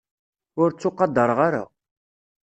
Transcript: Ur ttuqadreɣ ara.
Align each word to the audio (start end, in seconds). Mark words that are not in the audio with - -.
Ur 0.61 0.69
ttuqadreɣ 0.71 1.39
ara. 1.47 1.63